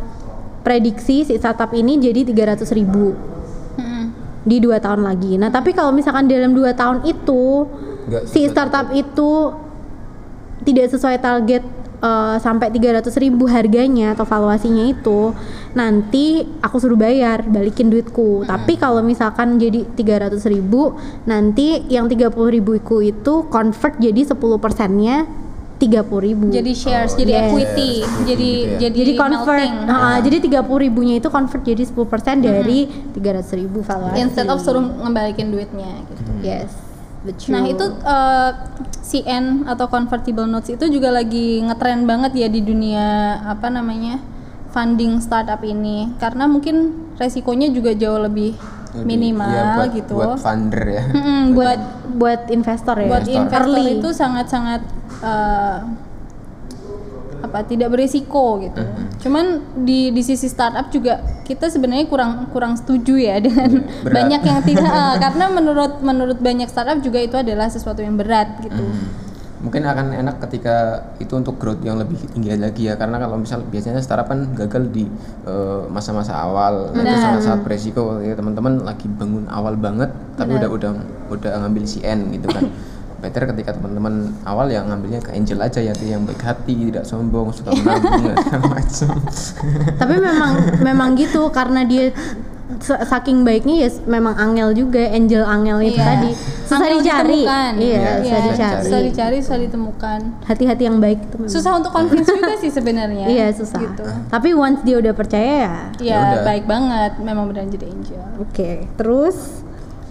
prediksi 0.65 1.29
si 1.29 1.35
startup 1.37 1.71
ini 1.77 2.01
jadi 2.01 2.25
300 2.25 2.65
ribu. 2.73 3.13
Mm-mm. 3.75 4.05
di 4.45 4.61
dua 4.61 4.79
tahun 4.79 5.03
lagi. 5.03 5.35
Nah 5.41 5.51
tapi 5.51 5.75
kalau 5.75 5.91
misalkan 5.91 6.31
dalam 6.31 6.55
dua 6.55 6.77
tahun 6.77 7.03
itu 7.03 7.67
Nggak 8.05 8.23
si 8.29 8.45
startup 8.47 8.93
itu 8.93 9.31
tidak 10.65 10.89
sesuai 10.89 11.17
target 11.19 11.63
eh, 12.01 12.37
sampai 12.39 12.69
300 12.69 13.05
ribu 13.19 13.45
harganya 13.47 14.13
atau 14.13 14.25
valuasinya 14.25 14.85
itu 14.87 15.33
nanti 15.73 16.27
aku 16.59 16.77
suruh 16.77 16.97
bayar 16.97 17.43
balikin 17.43 17.89
duitku 17.89 18.45
tapi 18.45 18.75
kalau 18.75 19.01
misalkan 19.01 19.57
jadi 19.57 19.85
300 19.89 20.35
ribu 20.47 20.97
nanti 21.25 21.85
yang 21.87 22.07
30 22.07 22.31
ribuku 22.51 22.97
itu 23.05 23.47
convert 23.47 23.97
jadi 23.97 24.21
10 24.25 24.37
persennya 24.57 25.25
30 25.75 26.07
ribu 26.23 26.47
Jadi 26.49 26.71
shares, 26.73 27.13
jadi 27.13 27.33
Yes. 27.35 27.43
equity, 27.45 27.91
jadi 28.23 28.51
gitu 28.55 28.71
ya. 28.71 28.79
jadi 28.79 28.97
jadi 28.97 29.13
convert 29.19 29.59
melting. 29.59 29.75
Nah, 29.85 30.17
jadi 30.23 30.37
30 30.41 30.79
ribunya 30.81 31.15
itu 31.19 31.29
convert 31.29 31.61
jadi 31.61 31.83
10 31.83 32.07
persen 32.07 32.37
dari 32.39 32.79
300 33.11 33.53
ribu 33.55 33.83
valuasi 33.83 34.17
Instead 34.17 34.47
of 34.47 34.63
suruh 34.63 34.81
ngembalikin 34.81 35.51
duitnya 35.51 35.91
gitu. 36.07 36.23
yes 36.41 36.71
betul 36.71 36.94
Nah 37.25 37.65
itu 37.65 37.85
eh, 38.05 38.51
CN 39.01 39.65
atau 39.65 39.89
convertible 39.89 40.45
notes 40.45 40.69
itu 40.69 40.85
juga 40.89 41.09
lagi 41.09 41.65
ngetren 41.65 42.05
banget 42.05 42.37
ya 42.37 42.49
di 42.49 42.61
dunia 42.61 43.07
apa 43.43 43.69
namanya 43.69 44.21
funding 44.69 45.21
startup 45.21 45.63
ini 45.63 46.13
karena 46.19 46.45
mungkin 46.45 46.93
resikonya 47.17 47.71
juga 47.71 47.95
jauh 47.95 48.19
lebih, 48.19 48.53
Lebih- 48.93 49.07
minimal 49.07 49.49
ya, 49.49 49.65
buat, 49.79 49.89
gitu. 49.95 50.15
buat 50.19 50.37
funder 50.37 50.85
ya 50.85 51.05
Mm-mm, 51.15 51.43
buat 51.55 51.81
buat 52.15 52.41
investor 52.51 52.97
ya 52.99 53.09
buat 53.09 53.25
investor 53.25 53.73
Early. 53.73 54.03
itu 54.03 54.09
sangat-sangat 54.11 54.83
eh, 55.23 55.79
apa 57.41 57.59
tidak 57.63 57.93
berisiko 57.93 58.59
gitu. 58.61 58.81
Cuman 59.21 59.47
di 59.85 60.09
di 60.11 60.23
sisi 60.25 60.49
startup 60.49 60.89
juga 60.89 61.21
kita 61.45 61.69
sebenarnya 61.69 62.09
kurang 62.09 62.49
kurang 62.51 62.75
setuju 62.75 63.21
ya 63.21 63.37
dengan 63.45 63.85
berat. 64.03 64.15
banyak 64.17 64.43
yang 64.43 64.61
tidak 64.65 64.89
ah, 64.91 65.15
karena 65.29 65.45
menurut 65.53 65.93
menurut 66.01 66.39
banyak 66.41 66.67
startup 66.67 66.99
juga 67.05 67.21
itu 67.21 67.37
adalah 67.37 67.69
sesuatu 67.69 68.01
yang 68.01 68.17
berat 68.17 68.65
gitu. 68.65 68.81
Hmm. 68.81 69.23
mungkin 69.65 69.81
akan 69.81 70.13
enak 70.13 70.45
ketika 70.45 71.09
itu 71.17 71.33
untuk 71.41 71.57
growth 71.57 71.81
yang 71.81 71.97
lebih 71.97 72.21
tinggi 72.37 72.53
lagi 72.53 72.85
ya 72.85 73.01
karena 73.01 73.17
kalau 73.17 73.41
misal 73.41 73.65
biasanya 73.65 73.97
startup 74.05 74.29
kan 74.29 74.53
gagal 74.53 74.93
di 74.93 75.09
eh, 75.49 75.83
masa-masa 75.89 76.37
awal 76.37 76.93
nah, 76.93 77.01
itu 77.01 77.09
Benar. 77.09 77.25
sangat-sangat 77.25 77.61
beresiko 77.65 78.21
ya 78.21 78.37
teman-teman 78.37 78.85
lagi 78.85 79.09
bangun 79.09 79.49
awal 79.49 79.73
banget 79.81 80.13
tapi 80.37 80.61
udah 80.61 80.69
udah 80.69 80.91
udah 81.33 81.51
ngambil 81.65 81.85
CN 81.89 82.29
gitu 82.37 82.49
kan 82.53 82.69
better 83.25 83.49
ketika 83.49 83.73
teman-teman 83.73 84.15
awal 84.45 84.69
yang 84.69 84.85
ngambilnya 84.85 85.19
ke 85.19 85.33
angel 85.33 85.59
aja 85.59 85.81
ya 85.81 85.97
yang 85.99 86.23
baik 86.23 86.39
hati 86.39 86.77
tidak 86.87 87.03
sombong 87.03 87.49
suka 87.49 87.73
menabung 87.73 88.37
macam 88.71 89.09
tapi 90.01 90.15
memang 90.19 90.53
memang 90.79 91.09
gitu 91.15 91.49
karena 91.49 91.83
dia 91.83 92.13
sa- 92.77 93.01
saking 93.03 93.41
baiknya 93.43 93.87
ya 93.87 93.91
memang 94.05 94.35
angel 94.35 94.73
juga 94.75 95.01
angel 95.07 95.41
angel 95.43 95.79
itu 95.83 95.95
Iya. 95.95 96.05
tadi 96.07 96.31
susah 96.65 96.81
Angel 96.81 96.97
dicari 96.99 97.29
ditemukan. 97.39 97.73
iya 97.77 97.93
Iya, 97.95 98.09
susah 98.11 98.25
Iya, 98.25 98.41
dicari 98.43 98.83
susah 98.83 99.01
dicari, 99.03 99.37
susah 99.39 99.59
ditemukan. 99.61 100.21
hati-hati 100.43 100.83
yang 100.83 100.97
baik 100.97 101.19
itu 101.23 101.37
memang. 101.37 101.53
Susah 101.53 101.71
untuk 101.75 101.93
convince 101.93 102.25
juga 102.27 102.55
sih 102.57 102.69
sebenarnya. 102.69 103.25
iya 103.31 103.47
susah 103.51 103.79
Gitu. 103.79 104.05
tapi 104.27 104.49
once 104.53 104.81
dia 104.83 104.97
udah 104.97 105.13
percaya 105.13 105.45
ya 105.61 105.75
Ya, 105.99 106.09
Ya 106.11 106.19
udah. 106.35 106.43
baik 106.43 106.65
banget 106.65 107.13
memang 107.19 107.45
benar 107.47 107.65
jadi 107.67 107.87
angel. 107.87 108.23
oke 108.39 108.71
terus 108.95 109.64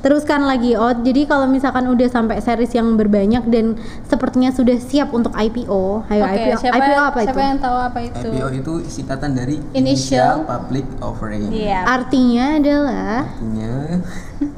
teruskan 0.04 0.44
lagi 0.44 0.76
oh 0.76 0.92
jadi 0.94 1.24
kalau 1.24 1.48
misalkan 1.48 1.88
udah 1.88 2.06
sampai 2.06 2.38
series 2.38 2.76
yang 2.76 2.94
berbanyak 2.94 3.40
dan 3.48 3.80
sepertinya 4.04 4.52
sudah 4.52 4.76
siap 4.76 5.10
untuk 5.10 5.32
IPO 5.32 6.04
ayo 6.06 6.22
Oke, 6.22 6.36
IPO 6.36 6.58
siapa, 6.60 6.76
IPO 6.76 7.00
apa 7.02 7.20
siapa 7.22 7.32
itu 7.32 7.40
yang 7.42 7.60
tahu 7.60 7.78
apa 7.80 8.00
itu? 8.04 8.28
IPO 8.28 8.48
itu 8.54 8.74
singkatan 8.86 9.32
dari 9.32 9.56
Initial. 9.72 10.44
Public 10.44 10.84
Offering 11.00 11.48
Iya. 11.50 11.88
artinya 11.88 12.46
adalah 12.60 13.16
artinya 13.26 13.72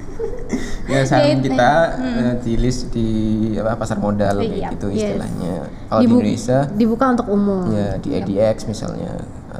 ya 0.91 1.01
saham 1.03 1.39
kita 1.39 1.71
eh, 1.99 2.33
di 2.41 2.53
list 2.55 2.89
di 2.89 3.09
apa 3.55 3.75
pasar 3.75 3.97
modal 3.97 4.35
Hmm. 4.35 4.41
Iya, 4.41 4.49
kayak 4.49 4.71
gitu 4.73 4.87
yes. 4.89 4.97
istilahnya 4.97 5.53
kalau 5.85 6.01
di 6.01 6.05
Indonesia 6.07 6.57
dibuka 6.73 7.05
untuk 7.13 7.27
umum 7.29 7.69
ya 7.69 7.89
di 8.01 8.09
ADX 8.13 8.65
misalnya 8.65 9.13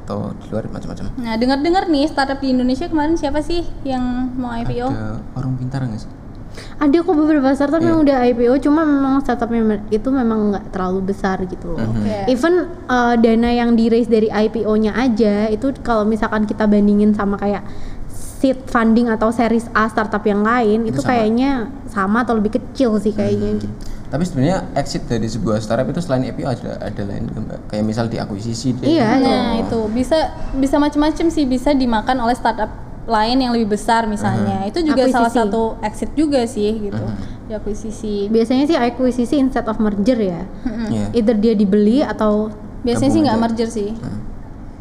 atau 0.05 0.37
di 0.37 0.45
luar 0.47 0.69
macam-macam 0.69 1.09
Nah, 1.17 1.33
dengar-dengar 1.33 1.89
nih 1.89 2.05
startup 2.05 2.37
di 2.37 2.53
Indonesia 2.53 2.85
kemarin 2.85 3.17
siapa 3.17 3.41
sih 3.41 3.65
yang 3.81 4.01
mau 4.37 4.53
IPO? 4.53 4.85
ada 4.85 5.17
orang 5.33 5.57
pintar 5.57 5.81
nggak 5.81 5.97
sih 5.99 6.11
ada 6.55 6.95
kok 6.95 7.11
beberapa 7.11 7.51
startup 7.51 7.81
Iya. 7.81 7.87
yang 7.89 7.97
udah 7.99 8.17
IPO 8.23 8.53
cuma 8.61 8.85
memang 8.85 9.19
startupnya 9.19 9.59
itu 9.89 10.07
memang 10.07 10.53
nggak 10.53 10.71
terlalu 10.71 11.03
besar 11.03 11.43
gitu 11.43 11.75
loh 11.75 11.83
Oke. 11.83 12.31
even 12.31 12.53
uh, 12.85 13.17
dana 13.17 13.49
yang 13.49 13.75
di 13.75 13.89
raise 13.89 14.07
dari 14.07 14.29
IPO-nya 14.29 14.95
aja 14.95 15.49
itu 15.49 15.73
kalau 15.81 16.05
misalkan 16.05 16.45
kita 16.45 16.63
bandingin 16.63 17.11
sama 17.11 17.35
kayak 17.35 17.65
seed 18.07 18.61
funding 18.65 19.09
atau 19.09 19.31
series 19.31 19.67
A 19.73 19.87
startup 19.87 20.21
yang 20.21 20.43
lain 20.43 20.85
itu, 20.85 20.95
Itu 20.95 21.01
sama. 21.01 21.09
kayaknya 21.11 21.51
sama 21.87 22.17
atau 22.21 22.35
lebih 22.35 22.53
kecil 22.53 22.99
sih 22.99 23.11
kayaknya 23.11 23.57
gitu. 23.57 23.67
Tapi 24.15 24.23
sebenarnya 24.23 24.63
exit 24.73 25.03
dari 25.03 25.27
sebuah 25.27 25.59
startup 25.59 25.91
itu 25.91 25.99
selain 25.99 26.23
IPO 26.25 26.47
ada 26.47 26.71
ada 26.79 27.01
lain 27.03 27.27
Mbak? 27.27 27.67
kayak 27.67 27.83
misal 27.83 28.07
diakuisisi 28.07 28.71
dia 28.73 28.87
Iya, 28.87 29.07
Nah, 29.19 29.59
itu 29.59 29.79
bisa 29.91 30.15
bisa 30.55 30.79
macam-macam 30.79 31.27
sih 31.27 31.43
bisa 31.43 31.75
dimakan 31.75 32.23
oleh 32.23 32.31
startup 32.31 32.71
lain 33.05 33.37
yang 33.37 33.51
lebih 33.51 33.75
besar 33.75 34.07
misalnya. 34.07 34.63
Itu 34.65 34.79
juga 34.81 35.05
salah 35.05 35.27
Akuisisi. 35.27 35.45
satu 35.45 35.63
exit 35.83 36.09
juga 36.15 36.41
sih 36.47 36.89
gitu. 36.89 37.03
Di 37.45 37.53
akuisisi. 37.53 38.31
Biasanya 38.31 38.63
sih 38.65 38.73
akuisisi 38.73 39.35
instead 39.35 39.67
of 39.67 39.77
merger 39.77 40.15
ya. 40.15 40.41
Iya. 40.89 41.11
Either 41.13 41.35
dia 41.35 41.53
dibeli 41.53 41.99
atau 41.99 42.49
Biasanya 42.81 43.11
sih 43.11 43.21
nggak 43.21 43.37
merger 43.37 43.67
sih. 43.67 43.91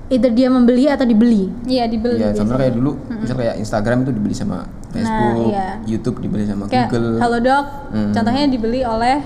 either 0.07 0.31
dia 0.31 0.47
membeli 0.47 0.87
atau 0.87 1.03
dibeli. 1.03 1.49
Iya, 1.65 1.85
dibeli. 1.85 2.21
Iya, 2.21 2.33
contoh 2.33 2.55
biasanya. 2.55 2.61
kayak 2.61 2.75
dulu, 2.77 2.93
misal 3.19 3.37
kayak 3.37 3.55
Instagram 3.59 3.99
itu 4.05 4.13
dibeli 4.13 4.35
sama 4.37 4.69
Facebook, 4.95 5.51
iya. 5.51 5.69
YouTube 5.85 6.17
dibeli 6.23 6.47
sama 6.47 6.71
Kayak 6.71 6.95
Google. 6.95 7.19
Halodoc 7.19 7.65
Hmm. 7.91 8.13
contohnya 8.15 8.47
dibeli 8.47 8.81
oleh 8.87 9.19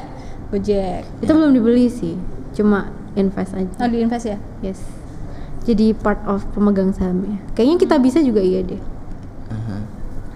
Gojek. 0.48 1.04
Itu 1.20 1.32
belum 1.36 1.52
dibeli 1.52 1.92
sih. 1.92 2.16
Cuma 2.56 2.88
invest 3.12 3.52
aja. 3.52 3.68
Oh, 3.78 3.88
di 3.88 4.00
invest 4.00 4.24
ya? 4.24 4.38
Yes. 4.64 4.80
Jadi 5.68 5.92
part 5.92 6.24
of 6.24 6.48
pemegang 6.56 6.96
sahamnya. 6.96 7.36
Kayaknya 7.52 7.76
kita 7.76 7.96
bisa 8.00 8.18
juga 8.24 8.40
iya 8.40 8.64
deh. 8.64 8.80
Mhm. 9.52 9.80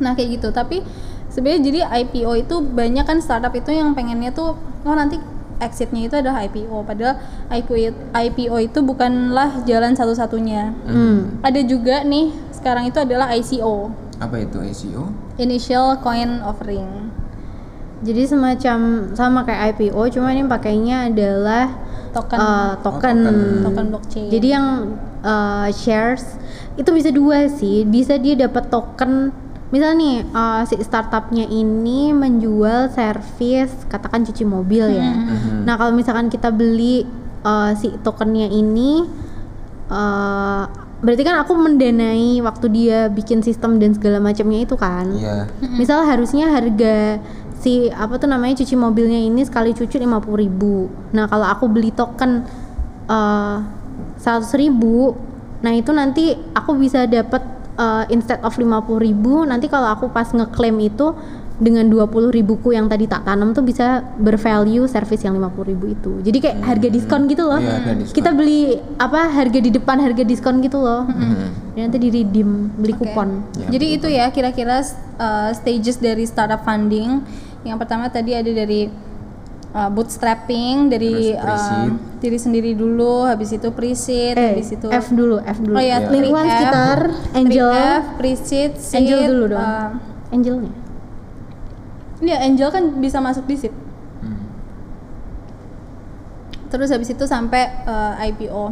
Nah 0.04 0.12
kayak 0.12 0.36
gitu. 0.36 0.52
Tapi 0.52 0.84
sebenarnya 1.32 1.60
jadi 1.64 1.80
IPO 2.04 2.32
itu 2.44 2.54
banyak 2.60 3.08
kan 3.08 3.18
startup 3.24 3.56
itu 3.56 3.72
yang 3.72 3.96
pengennya 3.96 4.36
tuh 4.36 4.52
oh 4.60 4.94
nanti 4.94 5.16
exitnya 5.62 6.10
itu 6.10 6.14
adalah 6.18 6.44
IPO. 6.44 6.76
Padahal 6.84 7.16
IPO, 7.48 7.94
IPO 8.12 8.56
itu 8.60 8.78
bukanlah 8.82 9.62
jalan 9.64 9.94
satu-satunya. 9.94 10.74
Hmm. 10.84 11.40
Ada 11.40 11.62
juga 11.64 12.02
nih 12.02 12.34
sekarang 12.52 12.90
itu 12.90 12.98
adalah 12.98 13.30
ICO, 13.32 13.94
Apa 14.22 14.38
itu 14.38 14.62
ICO? 14.62 15.10
Initial 15.42 15.98
Coin 15.98 16.38
Offering. 16.46 17.10
Jadi 18.02 18.22
semacam 18.26 18.78
sama 19.14 19.46
kayak 19.46 19.74
IPO, 19.74 20.18
cuma 20.18 20.34
ini 20.34 20.42
pakainya 20.46 21.10
adalah 21.10 21.70
Token 22.12 22.38
uh, 22.38 22.72
token. 22.84 23.16
token. 23.24 23.36
token 23.64 23.86
blockchain. 23.88 24.28
Jadi 24.28 24.48
yang 24.52 24.66
uh, 25.24 25.68
shares 25.72 26.36
itu 26.76 26.92
bisa 26.92 27.08
dua 27.08 27.48
sih, 27.48 27.88
bisa 27.88 28.20
dia 28.20 28.36
dapat 28.36 28.68
token. 28.68 29.32
Misal 29.72 29.96
nih 29.96 30.20
uh, 30.36 30.60
si 30.68 30.76
startupnya 30.84 31.48
ini 31.48 32.12
menjual 32.12 32.92
servis 32.92 33.72
katakan 33.88 34.28
cuci 34.28 34.44
mobil 34.44 34.92
ya. 34.92 35.08
Mhm. 35.16 35.64
Nah 35.64 35.80
kalau 35.80 35.96
misalkan 35.96 36.28
kita 36.28 36.52
beli 36.52 37.08
uh, 37.48 37.72
si 37.72 37.88
tokennya 38.04 38.52
ini, 38.52 39.08
uh, 39.88 40.68
berarti 41.02 41.22
kan 41.26 41.36
aku 41.42 41.58
mendanai 41.58 42.38
waktu 42.40 42.66
dia 42.70 43.10
bikin 43.10 43.42
sistem 43.42 43.82
dan 43.82 43.92
segala 43.92 44.22
macamnya 44.22 44.62
itu 44.62 44.78
kan. 44.78 45.10
Iya. 45.10 45.50
Misal 45.74 46.06
harusnya 46.06 46.48
harga 46.48 47.18
si 47.58 47.90
apa 47.90 48.18
tuh 48.18 48.30
namanya 48.30 48.62
cuci 48.62 48.74
mobilnya 48.78 49.18
ini 49.18 49.42
sekali 49.42 49.74
cuci 49.74 49.98
50.000 49.98 50.42
ribu. 50.42 50.86
Nah 51.14 51.26
kalau 51.26 51.46
aku 51.46 51.66
beli 51.66 51.90
token 51.90 52.46
seratus 54.16 54.54
ribu, 54.56 55.12
nah 55.60 55.74
itu 55.74 55.90
nanti 55.92 56.32
aku 56.54 56.78
bisa 56.78 57.04
dapat 57.04 57.44
uh, 57.76 58.06
instead 58.08 58.40
of 58.40 58.54
50.000 58.54 58.86
ribu, 59.02 59.42
nanti 59.44 59.66
kalau 59.66 59.90
aku 59.90 60.08
pas 60.08 60.30
ngeklaim 60.30 60.78
itu 60.80 61.12
dengan 61.60 61.84
20 61.86 62.32
ribuku 62.32 62.72
yang 62.72 62.88
tadi 62.88 63.04
tak 63.04 63.28
tanam 63.28 63.52
tuh 63.52 63.60
bisa 63.60 64.00
bervalue 64.16 64.88
service 64.88 65.22
yang 65.22 65.36
50 65.36 65.70
ribu 65.72 65.84
itu. 65.92 66.12
Jadi 66.24 66.38
kayak 66.40 66.58
harga 66.64 66.88
diskon 66.88 67.28
gitu 67.28 67.44
loh. 67.44 67.60
Harga 67.60 67.92
diskon. 67.92 68.16
Kita 68.16 68.30
beli 68.32 68.60
apa 68.96 69.28
harga 69.28 69.58
di 69.60 69.70
depan 69.70 69.96
harga 70.00 70.24
diskon 70.24 70.58
gitu 70.60 70.80
loh. 70.80 71.04
Mhm. 71.04 71.74
Dan 71.76 71.80
nanti 71.88 71.98
di 72.00 72.08
redeem 72.08 72.72
beli 72.76 72.94
Oke. 72.96 73.04
kupon. 73.06 73.28
Ya, 73.56 73.66
Jadi 73.72 73.86
itu 73.92 74.08
ya 74.08 74.26
kira-kira 74.28 74.80
uh, 75.18 75.50
stages 75.52 76.00
dari 76.00 76.24
startup 76.24 76.64
funding. 76.64 77.20
Yang 77.62 77.78
pertama 77.78 78.08
tadi 78.08 78.34
ada 78.34 78.50
dari 78.50 78.90
uh, 79.72 79.88
bootstrapping 79.88 80.90
dari 80.90 81.32
uh, 81.32 81.88
diri 82.18 82.38
sendiri 82.38 82.74
dulu, 82.74 83.24
habis 83.24 83.54
itu 83.54 83.68
pre-seed, 83.70 84.36
Eh, 84.36 84.50
habis 84.54 84.68
itu 84.72 84.86
F 84.88 85.10
dulu, 85.10 85.38
F 85.40 85.58
dulu. 85.58 85.76
Oh 85.76 85.82
ya, 85.82 86.02
Iya. 86.02 86.10
lingkungan 86.10 86.46
sekitar, 86.46 86.98
angel, 87.34 87.72
pre-seed, 88.18 88.72
seed, 88.78 88.98
angel 88.98 89.20
dulu 89.30 89.44
dong. 89.54 89.62
uh, 89.62 89.90
Angelnya. 90.32 90.72
Iya, 92.22 92.38
angel 92.46 92.70
kan 92.70 92.84
bisa 93.02 93.18
masuk 93.18 93.44
di 93.50 93.58
SIP. 93.58 93.74
Hmm. 94.22 94.46
Terus 96.70 96.88
habis 96.94 97.10
itu 97.10 97.26
sampai 97.26 97.82
eh, 97.82 98.26
IPO. 98.30 98.70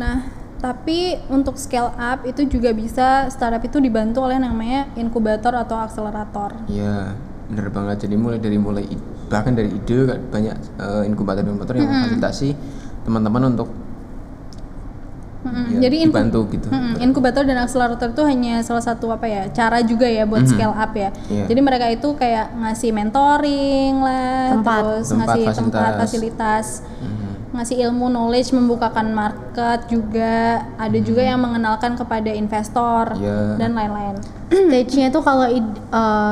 Nah, 0.00 0.32
tapi 0.58 1.20
untuk 1.28 1.60
scale 1.60 1.92
up 1.94 2.24
itu 2.24 2.48
juga 2.48 2.74
bisa 2.74 3.28
startup 3.30 3.62
itu 3.62 3.78
dibantu 3.78 4.24
oleh 4.24 4.40
namanya 4.40 4.90
inkubator 4.96 5.52
atau 5.54 5.76
akselerator. 5.78 6.66
Iya, 6.66 7.14
bener 7.52 7.68
banget. 7.68 8.08
Jadi 8.08 8.16
mulai 8.16 8.40
dari 8.40 8.58
mulai 8.58 8.84
bahkan 9.28 9.52
dari 9.52 9.68
ide 9.68 10.08
banyak 10.32 10.56
eh, 10.80 11.02
inkubator-inkubator 11.12 11.76
yang 11.76 11.86
memfasilitasi 11.92 12.56
teman-teman 13.04 13.54
untuk 13.54 13.68
Mm-mm. 15.38 15.70
ya, 15.70 15.86
Jadi 15.86 15.96
inku- 16.00 16.10
dibantu 16.10 16.40
gitu. 16.50 16.66
Mm-mm, 16.66 16.94
inkubator 16.98 17.42
dan 17.42 17.58
akselerator 17.58 18.10
itu 18.10 18.22
hanya 18.22 18.58
salah 18.60 18.80
satu 18.80 19.06
apa 19.08 19.24
ya 19.24 19.46
cara 19.48 19.78
juga 19.80 20.04
ya 20.04 20.24
buat 20.24 20.42
scale 20.44 20.74
up 20.74 20.92
ya. 20.92 21.14
Iya. 21.26 21.44
Jadi 21.46 21.60
mereka 21.60 21.86
itu 21.88 22.08
kayak 22.12 22.58
ngasih 22.58 22.90
mentoring 22.90 23.94
lah, 23.98 24.50
Tempat. 24.52 24.82
terus 24.82 25.06
Tempat, 25.08 25.26
ngasih 25.28 25.44
tempat 25.54 25.54
fasilitas. 25.54 25.98
fasilitas, 26.00 26.66
Mhm. 26.98 27.17
Ngasih 27.58 27.82
ilmu 27.82 28.06
knowledge, 28.06 28.50
membukakan 28.50 29.10
market 29.10 29.84
juga. 29.86 30.62
Ada 30.78 30.98
juga 30.98 31.20
yang 31.20 31.38
mengenalkan 31.38 31.92
kepada 31.92 32.30
investor 32.30 33.12
Iya. 33.12 33.58
dan 33.58 33.74
lain-lain. 33.74 34.14
Stage-nya 34.70 35.10
tuh 35.10 35.20
kalau 35.20 35.44
eh, 35.44 35.60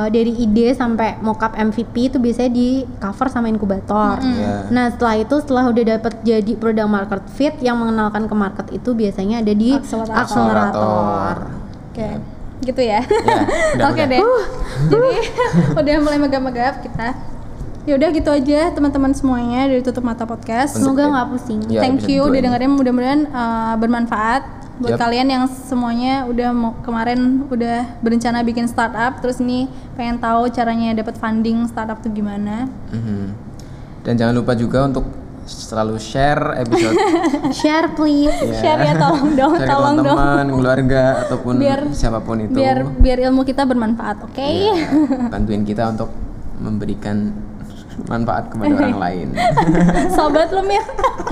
dari 0.07 0.31
ide 0.33 0.71
sampai 0.71 1.19
mockup 1.19 1.53
MVP 1.53 2.07
itu 2.07 2.17
biasanya 2.17 2.49
di 2.49 2.69
cover 2.97 3.27
sama 3.27 3.45
inkubator. 3.45 4.17
Iya. 4.17 4.71
Nah 4.71 4.89
setelah 4.89 5.15
itu 5.17 5.35
setelah 5.37 5.67
udah 5.67 5.83
dapet 5.85 6.13
jadi 6.23 6.51
product 6.55 6.87
market 6.87 7.21
fit 7.29 7.55
yang 7.59 7.77
mengenalkan 7.77 8.25
ke 8.25 8.33
market 8.33 8.67
itu 8.71 8.91
biasanya 8.91 9.39
ada 9.39 9.51
di 9.51 9.75
Akselerator. 9.75 10.17
akselerator. 10.17 11.35
Oke. 11.91 12.09
Gitu 12.57 12.81
ya. 12.81 13.05
Ya, 13.05 13.37
udah, 13.77 13.85
Oke 13.91 14.01
udah. 14.01 14.07
deh. 14.07 14.21
Jadi 14.91 15.09
udah 15.79 15.93
mulai 16.01 16.17
megap-megap 16.17 16.81
kita. 16.81 17.07
Ya 17.87 17.95
udah 17.95 18.11
gitu 18.11 18.27
aja 18.27 18.67
teman-teman 18.69 19.15
semuanya 19.15 19.63
dari 19.65 19.79
tutup 19.79 20.03
mata 20.03 20.27
podcast. 20.27 20.75
Semoga 20.75 21.07
nggak 21.07 21.27
pusing. 21.31 21.59
Ya, 21.71 21.79
Thank 21.79 22.03
you 22.05 22.19
udah 22.21 22.43
dengerin 22.43 22.67
mudah-mudahan 22.69 23.21
uh, 23.31 23.79
bermanfaat 23.79 24.43
buat 24.77 24.93
Yap. 24.93 24.99
kalian 24.99 25.27
yang 25.27 25.43
semuanya 25.47 26.27
udah 26.27 26.51
mau 26.51 26.75
kemarin 26.83 27.47
udah 27.49 27.97
berencana 27.97 28.43
bikin 28.43 28.67
startup 28.67 29.17
terus 29.17 29.39
ini 29.39 29.65
pengen 29.95 30.19
tahu 30.19 30.51
caranya 30.51 30.93
dapat 30.93 31.15
funding 31.15 31.63
startup 31.65 31.97
tuh 31.97 32.11
gimana. 32.11 32.67
Mhm. 32.91 33.31
Dan 34.03 34.13
jangan 34.13 34.35
lupa 34.35 34.51
juga 34.53 34.83
untuk 34.83 35.07
selalu 35.47 35.95
share 35.95 36.59
episode 36.59 36.91
Share 37.57 37.87
please. 37.89 38.35
ya. 38.35 38.51
Share 38.53 38.81
ya 38.83 38.93
tolong 38.99 39.31
dong, 39.31 39.53
Share 39.57 39.63
tolong 39.65 39.95
dong. 39.97 40.11
teman-teman, 40.11 40.45
keluarga 40.51 41.01
ataupun 41.23 41.53
Biar- 41.55 41.87
siapa 41.89 42.19
pun 42.19 42.35
itu. 42.37 42.51
Biar 42.51 42.83
biar 42.83 43.17
ilmu 43.23 43.41
kita 43.41 43.63
bermanfaat, 43.63 44.27
oke? 44.27 44.43
Ya, 44.43 44.75
bantuin 45.31 45.63
kita 45.63 45.87
untuk 45.89 46.11
memberikan 46.59 47.31
manfaat 48.05 48.53
kepada 48.53 48.73
orang 48.77 48.97
lain. 49.09 49.27
Sobat 50.13 50.53
lu 50.53 50.61
Mir. 50.61 50.85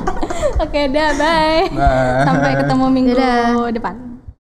oke, 0.64 0.82
dah 0.90 1.12
bye. 1.16 1.64
Bye. 1.70 2.24
Sampai 2.26 2.52
ketemu 2.58 2.86
minggu 2.90 3.14
Dadah. 3.14 3.70
depan. 3.70 4.05